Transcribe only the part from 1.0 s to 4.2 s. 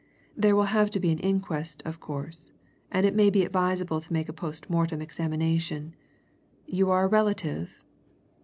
an inquest, of course, and it may be advisable to